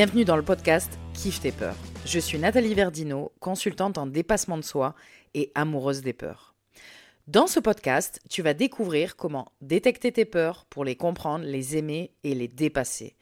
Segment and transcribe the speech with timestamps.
[0.00, 1.76] Bienvenue dans le podcast Kiffe tes peurs.
[2.06, 4.94] Je suis Nathalie Verdino, consultante en dépassement de soi
[5.34, 6.54] et amoureuse des peurs.
[7.26, 12.14] Dans ce podcast, tu vas découvrir comment détecter tes peurs pour les comprendre, les aimer
[12.24, 13.14] et les dépasser,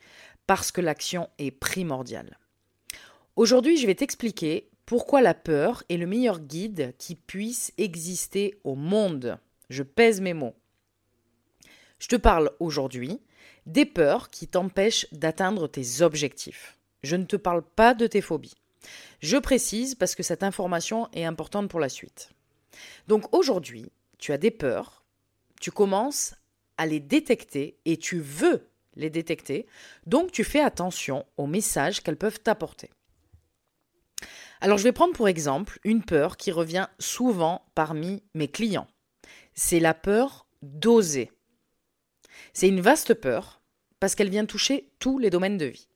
[0.46, 2.38] parce que l'action est primordiale.
[3.34, 8.77] Aujourd'hui, je vais t'expliquer pourquoi la peur est le meilleur guide qui puisse exister au
[8.77, 9.41] monde.
[9.69, 10.55] Je pèse mes mots.
[11.98, 13.20] Je te parle aujourd'hui
[13.68, 16.78] des peurs qui t'empêchent d'atteindre tes objectifs.
[17.02, 18.56] Je ne te parle pas de tes phobies.
[19.20, 22.30] Je précise parce que cette information est importante pour la suite.
[23.08, 25.04] Donc aujourd'hui, tu as des peurs,
[25.60, 26.34] tu commences
[26.78, 29.66] à les détecter et tu veux les détecter,
[30.06, 32.91] donc tu fais attention aux messages qu'elles peuvent t'apporter.
[34.60, 38.88] Alors je vais prendre pour exemple une peur qui revient souvent parmi mes clients.
[39.55, 41.30] C'est la peur d'oser.
[42.55, 43.58] C'est une vaste peur
[44.00, 45.88] parce qu'elle vient toucher tous les domaines de vie.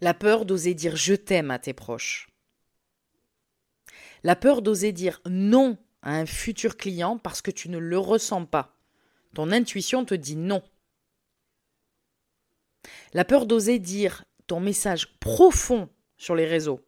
[0.00, 2.28] La peur d'oser dire je t'aime à tes proches.
[4.22, 8.44] La peur d'oser dire non à un futur client parce que tu ne le ressens
[8.44, 8.76] pas.
[9.34, 10.62] Ton intuition te dit non.
[13.12, 16.80] La peur d'oser dire ton message profond sur les réseaux.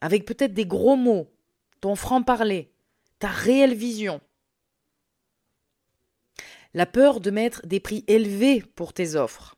[0.00, 1.32] Avec peut-être des gros mots,
[1.80, 2.72] ton franc-parler,
[3.18, 4.20] ta réelle vision.
[6.74, 9.56] La peur de mettre des prix élevés pour tes offres.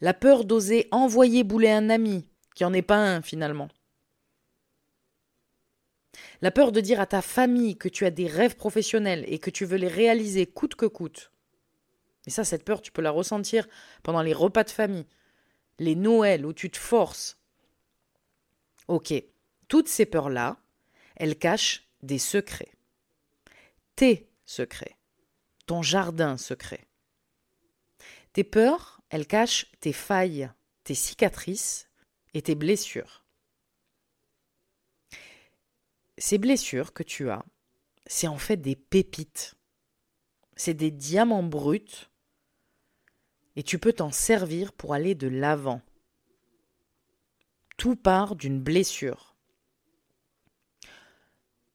[0.00, 3.68] La peur d'oser envoyer bouler un ami, qui n'en est pas un finalement.
[6.40, 9.50] La peur de dire à ta famille que tu as des rêves professionnels et que
[9.50, 11.32] tu veux les réaliser coûte que coûte.
[12.26, 13.68] Et ça, cette peur, tu peux la ressentir
[14.02, 15.06] pendant les repas de famille,
[15.78, 17.38] les Noëls où tu te forces.
[18.86, 19.14] Ok,
[19.68, 20.58] toutes ces peurs-là,
[21.16, 22.72] elles cachent des secrets.
[23.96, 24.96] Tes secrets.
[25.66, 26.86] Ton jardin secret.
[28.32, 30.50] Tes peurs, elles cachent tes failles,
[30.84, 31.88] tes cicatrices
[32.34, 33.24] et tes blessures.
[36.16, 37.44] Ces blessures que tu as,
[38.06, 39.54] c'est en fait des pépites.
[40.56, 42.08] C'est des diamants bruts
[43.56, 45.82] et tu peux t'en servir pour aller de l'avant.
[47.76, 49.36] Tout part d'une blessure.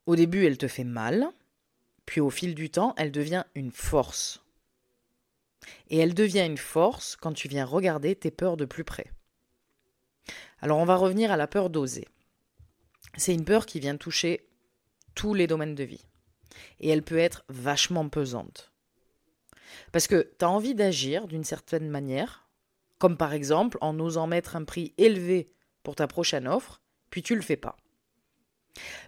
[0.06, 1.29] Au début, elle te fait mal,
[2.07, 4.41] puis au fil du temps, elle devient une force.
[5.90, 9.12] Et elle devient une force quand tu viens regarder tes peurs de plus près.
[10.59, 12.07] Alors on va revenir à la peur d'oser.
[13.18, 14.47] C'est une peur qui vient toucher
[15.16, 16.06] tous les domaines de vie.
[16.79, 18.72] Et elle peut être vachement pesante.
[19.91, 22.47] Parce que tu as envie d'agir d'une certaine manière,
[23.00, 25.51] comme par exemple en osant mettre un prix élevé
[25.84, 27.75] pour ta prochaine offre, puis tu le fais pas.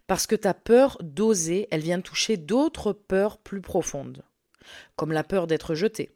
[0.07, 4.23] Parce que ta peur d'oser, elle vient toucher d'autres peurs plus profondes,
[4.95, 6.15] comme la peur d'être jeté,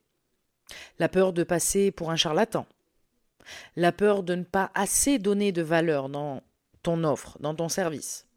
[0.99, 2.65] la peur de passer pour un charlatan,
[3.75, 6.41] la peur de ne pas assez donner de valeur dans
[6.81, 8.27] ton offre, dans ton service,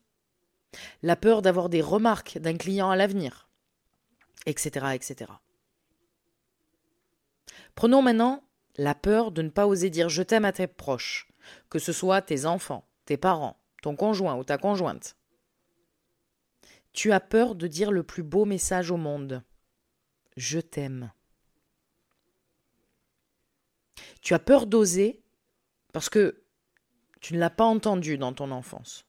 [1.03, 3.48] la peur d'avoir des remarques d'un client à l'avenir,
[4.47, 5.33] etc., etc.
[7.75, 8.43] Prenons maintenant
[8.77, 11.28] la peur de ne pas oser dire je t'aime à tes proches,
[11.71, 15.16] que ce soit tes enfants, tes parents, ton conjoint ou ta conjointe.
[16.92, 19.44] Tu as peur de dire le plus beau message au monde.
[20.36, 21.12] Je t'aime.
[24.22, 25.22] Tu as peur d'oser
[25.92, 26.42] parce que
[27.20, 29.06] tu ne l'as pas entendu dans ton enfance.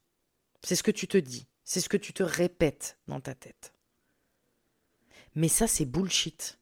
[0.61, 3.73] C'est ce que tu te dis, c'est ce que tu te répètes dans ta tête.
[5.33, 6.59] Mais ça, c'est bullshit.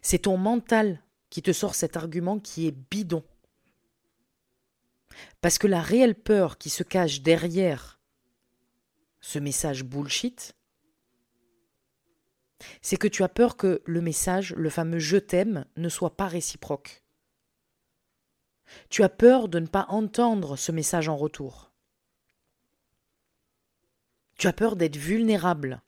[0.00, 3.24] C'est ton mental qui te sort cet argument qui est bidon.
[5.40, 8.00] Parce que la réelle peur qui se cache derrière
[9.20, 10.54] ce message bullshit,
[12.82, 16.28] c'est que tu as peur que le message, le fameux je t'aime, ne soit pas
[16.28, 17.02] réciproque.
[18.88, 21.72] Tu as peur de ne pas entendre ce message en retour.
[24.36, 25.82] Tu as peur d'être vulnérable.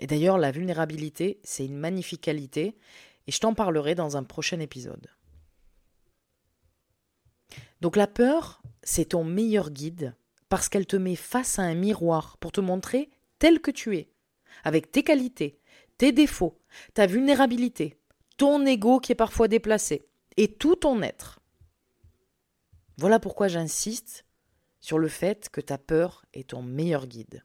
[0.00, 2.78] Et d'ailleurs, la vulnérabilité, c'est une magnifique qualité,
[3.26, 5.08] et je t'en parlerai dans un prochain épisode.
[7.80, 10.14] Donc la peur, c'est ton meilleur guide,
[10.48, 14.10] parce qu'elle te met face à un miroir pour te montrer tel que tu es,
[14.64, 15.58] avec tes qualités,
[15.98, 16.58] tes défauts,
[16.94, 17.98] ta vulnérabilité,
[18.36, 21.40] ton ego qui est parfois déplacé, et tout ton être.
[22.96, 24.24] Voilà pourquoi j'insiste
[24.80, 27.44] sur le fait que ta peur est ton meilleur guide.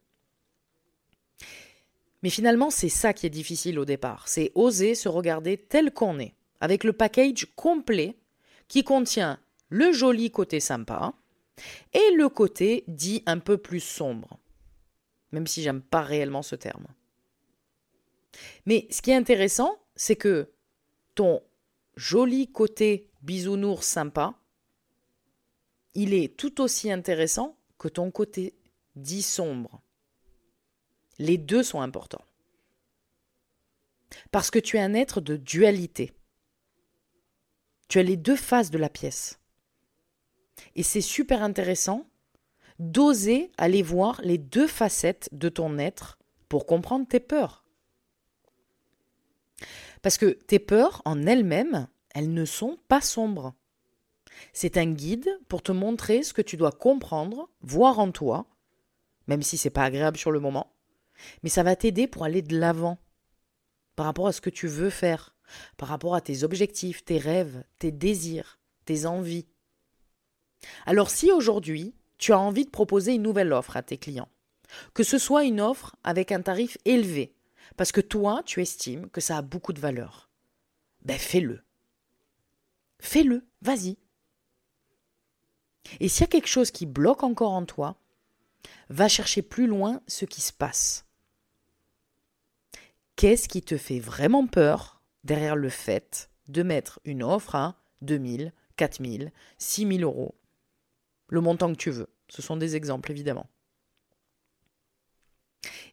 [2.22, 6.20] Mais finalement, c'est ça qui est difficile au départ, c'est oser se regarder tel qu'on
[6.20, 8.18] est, avec le package complet
[8.68, 9.40] qui contient
[9.74, 11.16] le joli côté sympa
[11.94, 14.38] et le côté dit un peu plus sombre,
[15.32, 16.86] même si j'aime pas réellement ce terme.
[18.68, 20.52] Mais ce qui est intéressant, c'est que
[21.16, 21.42] ton
[21.96, 24.36] joli côté bisounours sympa,
[25.96, 28.54] il est tout aussi intéressant que ton côté
[28.96, 29.82] dit sombre.
[31.18, 32.26] Les deux sont importants.
[34.30, 36.14] Parce que tu es un être de dualité.
[37.88, 39.40] Tu as les deux faces de la pièce.
[40.76, 42.08] Et c'est super intéressant
[42.80, 46.18] d'oser aller voir les deux facettes de ton être
[46.50, 47.64] pour comprendre tes peurs.
[50.02, 53.54] Parce que tes peurs en elles-mêmes, elles ne sont pas sombres.
[54.52, 58.48] C'est un guide pour te montrer ce que tu dois comprendre, voir en toi,
[59.28, 60.74] même si c'est pas agréable sur le moment,
[61.44, 62.98] mais ça va t'aider pour aller de l'avant
[63.96, 65.36] par rapport à ce que tu veux faire,
[65.78, 69.48] par rapport à tes objectifs, tes rêves, tes désirs, tes envies.
[70.86, 74.30] Alors si aujourd'hui, tu as envie de proposer une nouvelle offre à tes clients,
[74.94, 77.34] que ce soit une offre avec un tarif élevé,
[77.78, 80.30] parce que toi, tu estimes que ça a beaucoup de valeur,
[81.04, 81.64] ben fais-le.
[83.00, 83.98] Fais-le, vas-y.
[86.00, 87.98] Et s'il y a quelque chose qui bloque encore en toi,
[88.90, 91.06] va chercher plus loin ce qui se passe.
[93.16, 98.54] Qu'est-ce qui te fait vraiment peur derrière le fait de mettre une offre à 2000,
[98.78, 100.36] 4000, 6000 euros
[101.28, 102.08] Le montant que tu veux.
[102.30, 103.50] Ce sont des exemples, évidemment.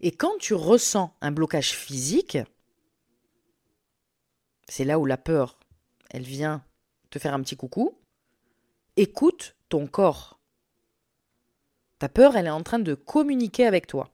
[0.00, 2.38] Et quand tu ressens un blocage physique,
[4.68, 5.58] c'est là où la peur,
[6.10, 6.64] elle vient
[7.10, 7.98] te faire un petit coucou.
[8.96, 10.40] Écoute ton corps.
[11.98, 14.10] Ta peur, elle est en train de communiquer avec toi.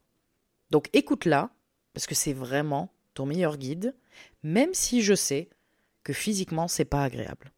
[0.70, 1.50] Donc écoute-la,
[1.92, 3.94] parce que c'est vraiment ton meilleur guide,
[4.42, 5.48] même si je sais
[6.02, 7.52] que physiquement c'est pas agréable.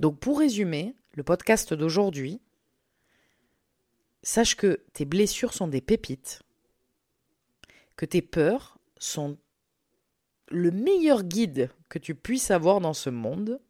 [0.00, 2.40] Donc pour résumer, le podcast d'aujourd'hui,
[4.22, 6.42] sache que tes blessures sont des pépites,
[7.96, 9.38] que tes peurs sont
[10.48, 13.60] le meilleur guide que tu puisses avoir dans ce monde,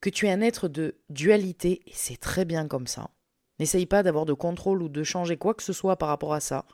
[0.00, 3.10] que tu es un être de dualité, et c'est très bien comme ça.
[3.58, 6.40] N'essaye pas d'avoir de contrôle ou de changer quoi que ce soit par rapport à
[6.40, 6.64] ça.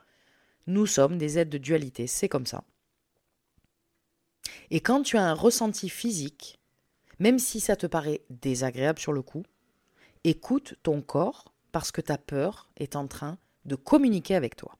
[0.66, 2.64] Nous sommes des êtres de dualité, c'est comme ça.
[4.70, 6.58] Et quand tu as un ressenti physique,
[7.18, 9.44] même si ça te paraît désagréable sur le coup,
[10.24, 14.76] écoute ton corps parce que ta peur est en train de communiquer avec toi.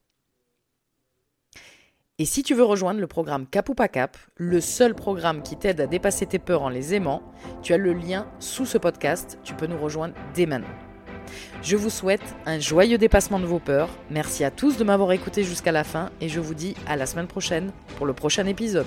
[2.19, 5.57] Et si tu veux rejoindre le programme Cap ou pas Cap, le seul programme qui
[5.57, 7.23] t'aide à dépasser tes peurs en les aimant,
[7.61, 10.69] tu as le lien sous ce podcast, tu peux nous rejoindre dès maintenant.
[11.63, 13.89] Je vous souhaite un joyeux dépassement de vos peurs.
[14.11, 17.07] Merci à tous de m'avoir écouté jusqu'à la fin et je vous dis à la
[17.07, 18.87] semaine prochaine pour le prochain épisode.